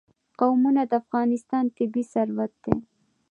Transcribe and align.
قومونه 0.39 0.81
د 0.89 0.93
افغانستان 1.01 1.65
طبعي 1.77 2.03
ثروت 2.13 2.53
دی. 2.63 2.75